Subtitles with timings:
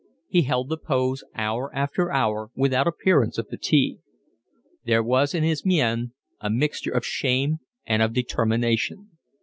[0.27, 3.99] He held the pose hour after hour without appearance of fatigue.
[4.83, 9.11] There was in his mien a mixture of shame and of determination.